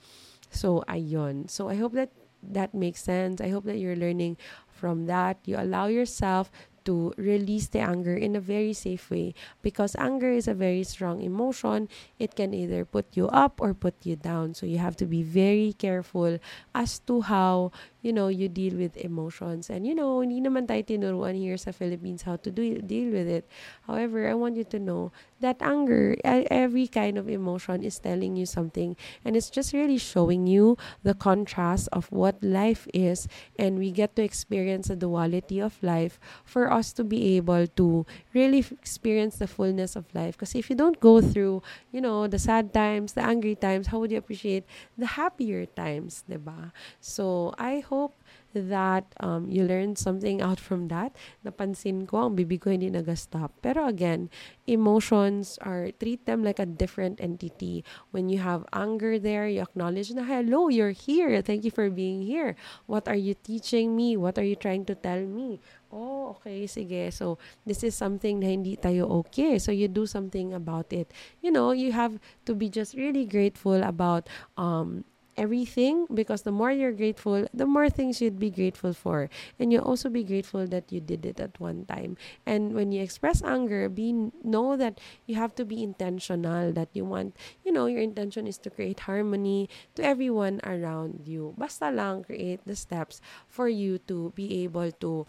So 0.50 0.84
ayon 0.88 1.50
so 1.50 1.68
I 1.68 1.76
hope 1.76 1.92
that 1.94 2.10
that 2.42 2.74
makes 2.74 3.02
sense. 3.02 3.40
I 3.40 3.48
hope 3.48 3.64
that 3.64 3.78
you're 3.78 3.96
learning 3.96 4.36
from 4.70 5.06
that. 5.06 5.38
You 5.44 5.56
allow 5.56 5.86
yourself 5.86 6.50
to 6.86 7.12
release 7.16 7.68
the 7.68 7.80
anger 7.80 8.14
in 8.14 8.34
a 8.34 8.40
very 8.40 8.72
safe 8.72 9.10
way 9.10 9.34
because 9.62 9.94
anger 9.98 10.30
is 10.30 10.48
a 10.48 10.54
very 10.54 10.82
strong 10.82 11.20
emotion. 11.20 11.88
It 12.18 12.34
can 12.34 12.54
either 12.54 12.84
put 12.84 13.12
you 13.12 13.28
up 13.28 13.60
or 13.60 13.74
put 13.74 13.94
you 14.02 14.16
down. 14.16 14.54
So 14.54 14.66
you 14.66 14.78
have 14.78 14.96
to 14.96 15.06
be 15.06 15.22
very 15.22 15.74
careful 15.74 16.38
as 16.74 16.98
to 17.10 17.22
how 17.22 17.72
you 18.06 18.12
know, 18.12 18.28
you 18.28 18.48
deal 18.48 18.78
with 18.78 18.96
emotions. 18.98 19.68
And, 19.68 19.84
you 19.84 19.90
know, 19.92 20.22
hindi 20.22 20.38
naman 20.38 20.70
tayo 20.70 20.86
tinuruan 20.86 21.34
here 21.34 21.58
sa 21.58 21.74
Philippines 21.74 22.22
how 22.22 22.38
to 22.38 22.54
do, 22.54 22.78
deal 22.78 23.10
with 23.10 23.26
it. 23.26 23.50
However, 23.90 24.30
I 24.30 24.34
want 24.38 24.54
you 24.54 24.62
to 24.70 24.78
know 24.78 25.10
that 25.40 25.60
anger, 25.60 26.16
every 26.24 26.86
kind 26.86 27.18
of 27.18 27.28
emotion 27.28 27.82
is 27.82 27.98
telling 27.98 28.36
you 28.36 28.46
something. 28.46 28.96
And 29.24 29.36
it's 29.36 29.50
just 29.50 29.72
really 29.72 29.98
showing 29.98 30.46
you 30.46 30.76
the 31.02 31.14
contrast 31.14 31.88
of 31.92 32.10
what 32.10 32.42
life 32.42 32.88
is. 32.94 33.28
And 33.58 33.78
we 33.78 33.90
get 33.90 34.16
to 34.16 34.22
experience 34.22 34.88
the 34.88 34.96
duality 34.96 35.60
of 35.60 35.82
life 35.82 36.18
for 36.44 36.72
us 36.72 36.92
to 36.94 37.04
be 37.04 37.36
able 37.36 37.66
to 37.66 38.06
really 38.32 38.64
experience 38.70 39.36
the 39.36 39.46
fullness 39.46 39.96
of 39.96 40.06
life. 40.14 40.36
Because 40.36 40.54
if 40.54 40.70
you 40.70 40.76
don't 40.76 41.00
go 41.00 41.20
through, 41.20 41.62
you 41.92 42.00
know, 42.00 42.26
the 42.26 42.38
sad 42.38 42.72
times, 42.72 43.12
the 43.12 43.22
angry 43.22 43.54
times, 43.54 43.88
how 43.88 43.98
would 43.98 44.10
you 44.10 44.18
appreciate 44.18 44.64
the 44.96 45.06
happier 45.06 45.66
times, 45.66 46.24
diba? 46.30 46.72
So, 47.00 47.54
I 47.58 47.80
hope 47.80 48.14
that 48.56 49.04
um, 49.20 49.50
you 49.50 49.64
learned 49.64 49.98
something 49.98 50.40
out 50.40 50.58
from 50.58 50.88
that. 50.88 51.12
Napansin 51.44 52.08
ko, 52.08 52.26
ang 52.26 52.36
bibig 52.36 52.64
ko 52.64 52.70
hindi 52.72 52.88
nag-stop. 52.88 53.52
Pero 53.60 53.86
again, 53.86 54.32
emotions 54.66 55.58
are, 55.60 55.92
treat 56.00 56.24
them 56.24 56.42
like 56.42 56.58
a 56.58 56.66
different 56.66 57.20
entity. 57.20 57.84
When 58.10 58.28
you 58.28 58.38
have 58.40 58.64
anger 58.72 59.18
there, 59.18 59.46
you 59.46 59.62
acknowledge 59.62 60.10
na, 60.12 60.24
hello, 60.24 60.68
you're 60.68 60.96
here. 60.96 61.40
Thank 61.42 61.64
you 61.64 61.70
for 61.70 61.90
being 61.90 62.22
here. 62.22 62.56
What 62.86 63.08
are 63.08 63.18
you 63.18 63.34
teaching 63.34 63.94
me? 63.94 64.16
What 64.16 64.38
are 64.38 64.44
you 64.44 64.56
trying 64.56 64.84
to 64.86 64.94
tell 64.94 65.20
me? 65.20 65.60
Oh, 65.92 66.36
okay, 66.36 66.66
sige. 66.66 67.12
So, 67.12 67.38
this 67.64 67.84
is 67.84 67.94
something 67.94 68.40
na 68.40 68.48
hindi 68.50 68.76
tayo 68.76 69.08
okay. 69.24 69.58
So, 69.58 69.70
you 69.70 69.88
do 69.88 70.04
something 70.04 70.52
about 70.52 70.92
it. 70.92 71.12
You 71.40 71.52
know, 71.52 71.70
you 71.70 71.92
have 71.92 72.18
to 72.44 72.54
be 72.54 72.68
just 72.68 72.94
really 72.94 73.24
grateful 73.24 73.82
about 73.82 74.28
um, 74.58 75.04
everything 75.36 76.06
because 76.12 76.42
the 76.42 76.52
more 76.52 76.70
you're 76.70 76.92
grateful, 76.92 77.46
the 77.52 77.66
more 77.66 77.88
things 77.88 78.20
you'd 78.20 78.38
be 78.38 78.50
grateful 78.50 78.92
for. 78.92 79.28
And 79.58 79.72
you'll 79.72 79.84
also 79.84 80.08
be 80.08 80.24
grateful 80.24 80.66
that 80.66 80.90
you 80.90 81.00
did 81.00 81.24
it 81.26 81.40
at 81.40 81.60
one 81.60 81.84
time. 81.86 82.16
And 82.44 82.74
when 82.74 82.92
you 82.92 83.02
express 83.02 83.42
anger, 83.42 83.88
be 83.88 84.32
know 84.42 84.76
that 84.76 85.00
you 85.26 85.36
have 85.36 85.54
to 85.56 85.64
be 85.64 85.82
intentional 85.82 86.72
that 86.72 86.88
you 86.92 87.04
want, 87.04 87.36
you 87.64 87.72
know, 87.72 87.86
your 87.86 88.02
intention 88.02 88.46
is 88.46 88.58
to 88.58 88.70
create 88.70 89.00
harmony 89.00 89.68
to 89.94 90.04
everyone 90.04 90.60
around 90.64 91.22
you. 91.24 91.54
Basta 91.56 91.90
lang 91.90 92.24
create 92.24 92.60
the 92.66 92.76
steps 92.76 93.20
for 93.48 93.68
you 93.68 93.98
to 94.08 94.32
be 94.34 94.64
able 94.64 94.90
to 95.00 95.26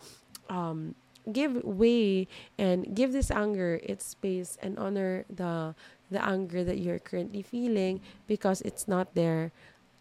um 0.49 0.95
give 1.31 1.59
way 1.63 2.27
and 2.57 2.95
give 2.95 3.11
this 3.11 3.31
anger 3.31 3.79
its 3.83 4.05
space 4.05 4.57
and 4.61 4.79
honor 4.79 5.25
the 5.29 5.75
the 6.09 6.23
anger 6.23 6.63
that 6.63 6.79
you're 6.79 6.99
currently 6.99 7.41
feeling 7.41 7.99
because 8.27 8.61
it's 8.61 8.87
not 8.87 9.13
there 9.13 9.51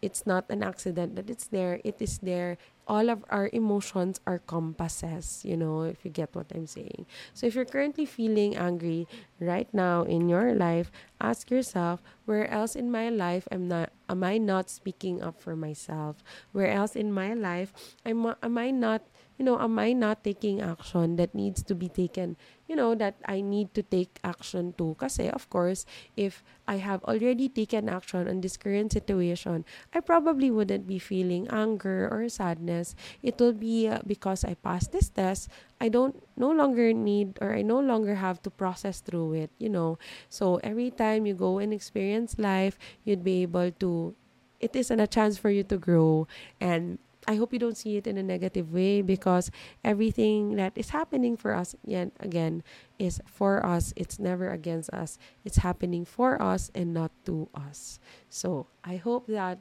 it's 0.01 0.25
not 0.25 0.45
an 0.49 0.63
accident 0.63 1.15
that 1.15 1.29
it's 1.29 1.47
there. 1.47 1.81
It 1.83 1.97
is 1.99 2.19
there. 2.19 2.57
All 2.87 3.09
of 3.09 3.25
our 3.29 3.49
emotions 3.51 4.21
are 4.25 4.39
compasses, 4.39 5.43
you 5.43 5.57
know, 5.57 5.83
if 5.83 6.05
you 6.05 6.11
get 6.11 6.33
what 6.33 6.47
I'm 6.55 6.67
saying. 6.67 7.05
So 7.33 7.47
if 7.47 7.55
you're 7.55 7.65
currently 7.67 8.05
feeling 8.05 8.55
angry 8.55 9.07
right 9.39 9.67
now 9.73 10.03
in 10.03 10.29
your 10.29 10.53
life, 10.55 10.91
ask 11.19 11.51
yourself, 11.51 12.01
where 12.25 12.49
else 12.49 12.75
in 12.75 12.91
my 12.91 13.09
life 13.09 13.47
am 13.51 13.67
not 13.67 13.91
am 14.07 14.23
I 14.23 14.37
not 14.37 14.69
speaking 14.69 15.21
up 15.21 15.41
for 15.41 15.55
myself? 15.55 16.23
Where 16.53 16.71
else 16.71 16.95
in 16.95 17.11
my 17.11 17.33
life 17.33 17.73
am, 18.05 18.33
am 18.41 18.57
I 18.57 18.71
not 18.71 19.03
you 19.37 19.45
know, 19.45 19.59
am 19.61 19.77
I 19.77 19.93
not 19.93 20.23
taking 20.23 20.61
action 20.61 21.15
that 21.17 21.33
needs 21.33 21.61
to 21.63 21.75
be 21.75 21.87
taken? 21.87 22.35
You 22.67 22.75
know, 22.75 22.95
that 22.95 23.15
I 23.25 23.41
need 23.41 23.73
to 23.75 23.83
take 23.83 24.19
action 24.23 24.73
to. 24.77 24.97
Kasi, 24.99 25.29
of 25.29 25.49
course, 25.49 25.85
if 26.17 26.43
I 26.67 26.77
have 26.77 27.03
already 27.05 27.47
taken 27.47 27.87
action 27.87 28.27
on 28.27 28.41
this 28.41 28.57
current 28.57 28.91
situation, 28.91 29.63
I 29.93 30.01
probably 30.01 30.49
wouldn't 30.49 30.87
be 30.87 30.99
feeling 30.99 31.47
anger 31.49 32.09
or 32.11 32.27
sadness. 32.29 32.95
It 33.21 33.39
will 33.39 33.53
be 33.53 33.87
uh, 33.87 34.01
because 34.05 34.43
I 34.43 34.55
passed 34.55 34.91
this 34.91 35.09
test. 35.09 35.49
I 35.79 35.89
don't 35.89 36.17
no 36.35 36.51
longer 36.51 36.91
need 36.91 37.37
or 37.39 37.53
I 37.53 37.61
no 37.61 37.79
longer 37.79 38.15
have 38.15 38.41
to 38.41 38.49
process 38.49 38.99
through 38.99 39.33
it, 39.33 39.51
you 39.59 39.69
know. 39.69 39.99
So 40.29 40.57
every 40.65 40.89
time 40.89 41.25
you 41.25 41.35
go 41.35 41.59
and 41.59 41.71
experience 41.71 42.39
life, 42.39 42.77
you'd 43.05 43.23
be 43.23 43.43
able 43.43 43.71
to 43.79 44.15
it 44.59 44.75
is 44.75 44.89
a 44.89 45.07
chance 45.07 45.37
for 45.37 45.49
you 45.49 45.63
to 45.63 45.77
grow 45.77 46.27
and 46.59 46.97
I 47.27 47.35
hope 47.35 47.51
you 47.51 47.59
don't 47.59 47.77
see 47.77 47.97
it 47.97 48.07
in 48.07 48.17
a 48.17 48.23
negative 48.23 48.71
way 48.71 49.01
because 49.01 49.51
everything 49.83 50.55
that 50.55 50.71
is 50.75 50.91
happening 50.91 51.35
for 51.35 51.53
us, 51.53 51.75
yet 51.83 52.11
again, 52.19 52.63
is 52.97 53.19
for 53.25 53.65
us. 53.65 53.93
It's 53.95 54.17
never 54.17 54.49
against 54.49 54.89
us. 54.91 55.19
It's 55.43 55.57
happening 55.57 56.05
for 56.05 56.41
us 56.41 56.71
and 56.73 56.93
not 56.93 57.11
to 57.25 57.49
us. 57.53 57.99
So 58.29 58.67
I 58.83 58.95
hope 58.95 59.27
that 59.27 59.59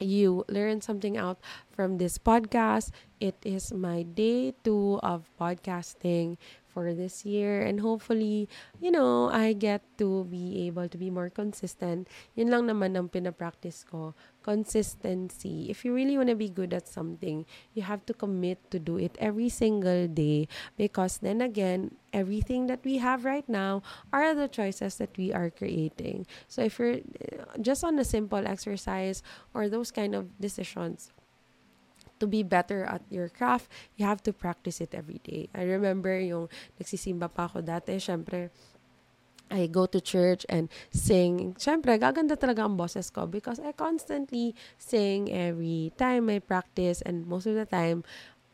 you 0.00 0.44
learn 0.48 0.80
something 0.80 1.16
out 1.16 1.38
from 1.70 1.98
this 1.98 2.18
podcast. 2.18 2.90
It 3.20 3.36
is 3.44 3.72
my 3.72 4.02
day 4.02 4.54
two 4.64 4.98
of 5.02 5.28
podcasting 5.38 6.38
for 6.72 6.94
this 6.94 7.26
year 7.26 7.62
and 7.62 7.80
hopefully, 7.80 8.48
you 8.80 8.90
know, 8.90 9.30
I 9.30 9.52
get 9.52 9.82
to 9.98 10.24
be 10.24 10.66
able 10.66 10.88
to 10.88 10.98
be 10.98 11.10
more 11.10 11.28
consistent. 11.28 12.08
Yun 12.34 12.50
lang 12.50 12.70
naman 12.70 12.96
ang 12.96 13.10
pinapractice 13.10 13.84
ko. 13.84 14.14
Consistency. 14.42 15.68
If 15.68 15.84
you 15.84 15.92
really 15.92 16.16
want 16.16 16.30
to 16.30 16.38
be 16.38 16.48
good 16.48 16.72
at 16.72 16.88
something, 16.88 17.44
you 17.74 17.82
have 17.82 18.06
to 18.06 18.14
commit 18.14 18.58
to 18.70 18.78
do 18.78 18.96
it 18.96 19.18
every 19.20 19.50
single 19.50 20.08
day 20.08 20.48
because 20.78 21.18
then 21.18 21.42
again, 21.42 21.96
everything 22.12 22.66
that 22.66 22.80
we 22.84 22.98
have 22.98 23.24
right 23.24 23.46
now 23.48 23.82
are 24.12 24.34
the 24.34 24.48
choices 24.48 24.96
that 24.96 25.16
we 25.16 25.32
are 25.32 25.50
creating. 25.50 26.26
So 26.48 26.62
if 26.62 26.78
you're 26.78 27.04
uh, 27.04 27.58
just 27.60 27.84
on 27.84 27.98
a 27.98 28.04
simple 28.04 28.46
exercise 28.46 29.22
or 29.54 29.68
those 29.68 29.90
kind 29.90 30.14
of 30.14 30.40
decisions, 30.40 31.12
to 32.20 32.28
be 32.28 32.44
better 32.44 32.84
at 32.84 33.02
your 33.10 33.28
craft, 33.28 33.72
you 33.96 34.06
have 34.06 34.22
to 34.28 34.32
practice 34.32 34.80
it 34.80 34.94
every 34.94 35.18
day. 35.24 35.48
I 35.56 35.64
remember 35.64 36.14
yung 36.20 36.52
nagsisimba 36.78 37.32
pa 37.32 37.48
ako 37.48 37.64
dati, 37.64 37.96
syempre, 37.98 38.52
I 39.50 39.66
go 39.66 39.84
to 39.90 39.98
church 40.00 40.46
and 40.48 40.70
sing. 40.94 41.58
Syempre, 41.58 41.98
gaganda 41.98 42.38
talaga 42.38 42.62
ang 42.62 42.78
boses 42.78 43.10
ko 43.10 43.26
because 43.26 43.58
I 43.58 43.74
constantly 43.74 44.54
sing 44.78 45.26
every 45.26 45.90
time 45.98 46.30
I 46.30 46.38
practice 46.38 47.02
and 47.02 47.26
most 47.26 47.50
of 47.50 47.58
the 47.58 47.66
time, 47.66 48.06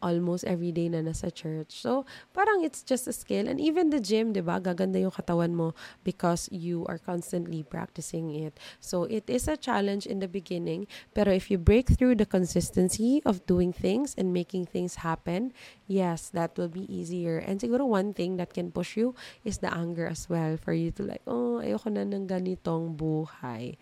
almost 0.03 0.45
every 0.45 0.73
day 0.73 0.89
na 0.89 1.01
nasa 1.01 1.33
church. 1.33 1.81
So, 1.81 2.05
parang 2.35 2.65
it's 2.65 2.83
just 2.83 3.09
a 3.09 3.15
skill. 3.15 3.49
And 3.49 3.61
even 3.61 3.91
the 3.91 4.01
gym, 4.01 4.33
di 4.33 4.41
ba? 4.41 4.61
Gaganda 4.61 5.01
yung 5.01 5.15
katawan 5.15 5.55
mo 5.55 5.75
because 6.05 6.49
you 6.53 6.85
are 6.87 6.99
constantly 6.99 7.63
practicing 7.63 8.35
it. 8.35 8.59
So, 8.81 9.05
it 9.05 9.29
is 9.29 9.49
a 9.49 9.57
challenge 9.57 10.07
in 10.07 10.21
the 10.21 10.29
beginning. 10.29 10.87
Pero 11.15 11.33
if 11.33 11.51
you 11.51 11.59
break 11.59 11.89
through 11.89 12.17
the 12.17 12.29
consistency 12.29 13.23
of 13.25 13.45
doing 13.47 13.73
things 13.73 14.15
and 14.17 14.33
making 14.33 14.67
things 14.67 15.07
happen, 15.07 15.53
yes, 15.87 16.29
that 16.33 16.57
will 16.57 16.71
be 16.71 16.85
easier. 16.93 17.39
And 17.39 17.61
siguro 17.61 17.87
one 17.87 18.13
thing 18.13 18.37
that 18.37 18.55
can 18.55 18.71
push 18.71 18.97
you 18.97 19.15
is 19.45 19.59
the 19.59 19.73
anger 19.73 20.07
as 20.07 20.29
well 20.29 20.57
for 20.57 20.73
you 20.73 20.91
to 20.99 21.03
like, 21.03 21.23
oh, 21.27 21.63
ayoko 21.63 21.93
na 21.93 22.05
ng 22.05 22.29
ganitong 22.29 22.97
buhay. 22.97 23.77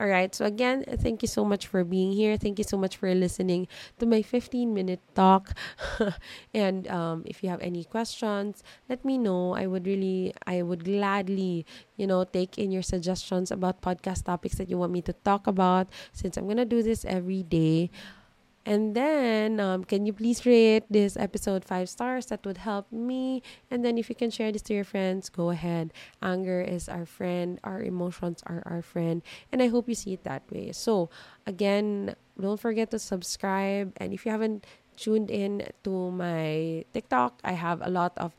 All 0.00 0.06
right. 0.06 0.32
So 0.32 0.46
again, 0.46 0.84
thank 1.02 1.22
you 1.22 1.28
so 1.28 1.44
much 1.44 1.66
for 1.66 1.82
being 1.82 2.12
here. 2.12 2.36
Thank 2.38 2.58
you 2.58 2.64
so 2.64 2.78
much 2.78 2.96
for 2.96 3.10
listening 3.14 3.66
to 3.98 4.06
my 4.06 4.22
15 4.22 4.72
minute 4.72 5.02
talk. 5.14 5.58
and 6.54 6.86
um, 6.86 7.24
if 7.26 7.42
you 7.42 7.50
have 7.50 7.60
any 7.60 7.82
questions, 7.82 8.62
let 8.88 9.04
me 9.04 9.18
know. 9.18 9.58
I 9.58 9.66
would 9.66 9.86
really, 9.86 10.34
I 10.46 10.62
would 10.62 10.84
gladly, 10.84 11.66
you 11.96 12.06
know, 12.06 12.22
take 12.22 12.58
in 12.58 12.70
your 12.70 12.82
suggestions 12.86 13.50
about 13.50 13.82
podcast 13.82 14.24
topics 14.24 14.54
that 14.62 14.70
you 14.70 14.78
want 14.78 14.92
me 14.92 15.02
to 15.02 15.12
talk 15.26 15.48
about 15.48 15.88
since 16.12 16.36
I'm 16.36 16.44
going 16.44 16.62
to 16.62 16.64
do 16.64 16.80
this 16.80 17.04
every 17.04 17.42
day. 17.42 17.90
And 18.68 18.92
then, 18.92 19.60
um, 19.64 19.80
can 19.82 20.04
you 20.04 20.12
please 20.12 20.44
rate 20.44 20.84
this 20.92 21.16
episode 21.16 21.64
five 21.64 21.88
stars? 21.88 22.26
That 22.26 22.44
would 22.44 22.58
help 22.60 22.92
me. 22.92 23.40
And 23.70 23.80
then, 23.80 23.96
if 23.96 24.10
you 24.10 24.14
can 24.14 24.28
share 24.28 24.52
this 24.52 24.60
to 24.68 24.74
your 24.74 24.84
friends, 24.84 25.32
go 25.32 25.48
ahead. 25.48 25.96
Anger 26.20 26.60
is 26.60 26.86
our 26.86 27.06
friend, 27.06 27.58
our 27.64 27.80
emotions 27.80 28.44
are 28.44 28.62
our 28.68 28.82
friend. 28.82 29.24
And 29.50 29.62
I 29.64 29.68
hope 29.68 29.88
you 29.88 29.96
see 29.96 30.12
it 30.12 30.24
that 30.24 30.44
way. 30.52 30.72
So, 30.72 31.08
again, 31.46 32.14
don't 32.38 32.60
forget 32.60 32.90
to 32.90 32.98
subscribe. 32.98 33.96
And 33.96 34.12
if 34.12 34.26
you 34.26 34.32
haven't 34.36 34.66
tuned 34.98 35.30
in 35.30 35.62
to 35.86 36.10
my 36.10 36.82
TikTok. 36.92 37.38
I 37.46 37.54
have 37.54 37.78
a 37.80 37.88
lot 37.88 38.18
of 38.18 38.34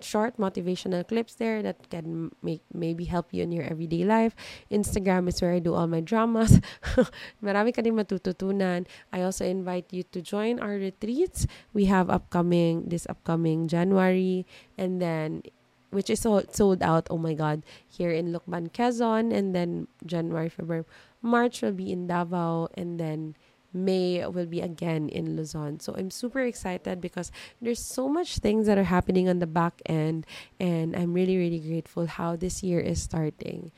short 0.00 0.38
motivational 0.38 1.02
clips 1.02 1.34
there 1.34 1.60
that 1.66 1.90
can 1.90 2.30
make 2.40 2.62
maybe 2.72 3.04
help 3.10 3.34
you 3.34 3.42
in 3.42 3.50
your 3.50 3.66
everyday 3.66 4.06
life. 4.06 4.38
Instagram 4.70 5.26
is 5.26 5.42
where 5.42 5.52
I 5.52 5.58
do 5.58 5.74
all 5.74 5.90
my 5.90 6.00
dramas. 6.00 6.62
Marami 7.44 7.74
ka 7.74 7.82
matututunan. 7.82 8.86
I 9.12 9.26
also 9.26 9.44
invite 9.44 9.90
you 9.90 10.06
to 10.14 10.22
join 10.22 10.62
our 10.62 10.78
retreats. 10.78 11.50
We 11.74 11.90
have 11.90 12.08
upcoming 12.08 12.86
this 12.86 13.10
upcoming 13.10 13.66
January 13.66 14.46
and 14.78 15.02
then 15.02 15.42
which 15.90 16.10
is 16.10 16.26
sold 16.26 16.82
out. 16.82 17.06
Oh 17.10 17.18
my 17.18 17.34
God, 17.34 17.62
here 17.86 18.10
in 18.10 18.34
Lucban, 18.34 18.74
Quezon, 18.74 19.30
and 19.30 19.54
then 19.54 19.86
January, 20.04 20.50
February, 20.50 20.84
March 21.22 21.62
will 21.62 21.72
be 21.72 21.94
in 21.94 22.10
Davao, 22.10 22.68
and 22.74 22.98
then 22.98 23.38
May 23.74 24.26
will 24.26 24.46
be 24.46 24.60
again 24.60 25.08
in 25.08 25.36
Luzon. 25.36 25.80
So 25.80 25.94
I'm 25.96 26.10
super 26.10 26.40
excited 26.40 27.00
because 27.00 27.32
there's 27.60 27.82
so 27.82 28.08
much 28.08 28.38
things 28.38 28.66
that 28.66 28.78
are 28.78 28.84
happening 28.84 29.28
on 29.28 29.40
the 29.40 29.46
back 29.46 29.82
end, 29.86 30.26
and 30.60 30.96
I'm 30.96 31.12
really, 31.12 31.36
really 31.36 31.60
grateful 31.60 32.06
how 32.06 32.36
this 32.36 32.62
year 32.62 32.80
is 32.80 33.02
starting. 33.02 33.72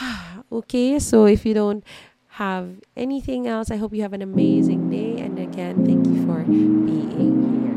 okay, 0.52 0.98
so 0.98 1.26
if 1.26 1.44
you 1.44 1.54
don't 1.54 1.84
have 2.40 2.80
anything 2.96 3.46
else, 3.46 3.70
I 3.70 3.76
hope 3.76 3.92
you 3.92 4.02
have 4.02 4.12
an 4.12 4.22
amazing 4.22 4.90
day. 4.90 5.20
And 5.20 5.38
again, 5.38 5.84
thank 5.84 6.06
you 6.06 6.26
for 6.26 6.42
being 6.42 7.52
here. 7.60 7.70